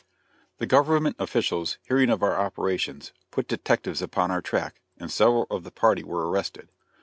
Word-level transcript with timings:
The 0.57 0.65
government 0.65 1.15
officials 1.19 1.77
hearing 1.87 2.09
of 2.09 2.23
our 2.23 2.35
operations, 2.35 3.13
put 3.29 3.47
detectives 3.47 4.01
upon 4.01 4.31
our 4.31 4.41
track, 4.41 4.81
and 4.97 5.11
several 5.11 5.45
of 5.51 5.63
the 5.63 5.69
party 5.69 6.03
were 6.03 6.27
arrested. 6.27 6.69